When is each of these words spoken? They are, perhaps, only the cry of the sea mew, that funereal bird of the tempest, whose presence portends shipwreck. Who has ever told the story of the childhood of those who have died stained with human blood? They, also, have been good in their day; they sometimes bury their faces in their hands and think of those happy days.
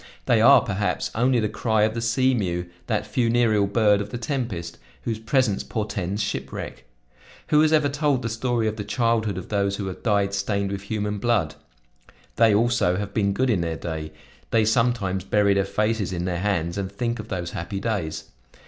They 0.25 0.41
are, 0.41 0.61
perhaps, 0.61 1.11
only 1.13 1.39
the 1.39 1.47
cry 1.47 1.83
of 1.83 1.93
the 1.93 2.01
sea 2.01 2.33
mew, 2.33 2.65
that 2.87 3.05
funereal 3.05 3.67
bird 3.67 4.01
of 4.01 4.09
the 4.09 4.17
tempest, 4.17 4.79
whose 5.03 5.19
presence 5.19 5.63
portends 5.63 6.23
shipwreck. 6.23 6.87
Who 7.49 7.61
has 7.61 7.71
ever 7.71 7.87
told 7.87 8.23
the 8.23 8.27
story 8.29 8.67
of 8.67 8.77
the 8.77 8.83
childhood 8.83 9.37
of 9.37 9.49
those 9.49 9.75
who 9.75 9.85
have 9.85 10.01
died 10.01 10.33
stained 10.33 10.71
with 10.71 10.81
human 10.81 11.19
blood? 11.19 11.53
They, 12.37 12.51
also, 12.51 12.97
have 12.97 13.13
been 13.13 13.31
good 13.31 13.51
in 13.51 13.61
their 13.61 13.77
day; 13.77 14.11
they 14.49 14.65
sometimes 14.65 15.23
bury 15.23 15.53
their 15.53 15.65
faces 15.65 16.11
in 16.11 16.25
their 16.25 16.39
hands 16.39 16.79
and 16.79 16.91
think 16.91 17.19
of 17.19 17.27
those 17.27 17.51
happy 17.51 17.79
days. 17.79 18.23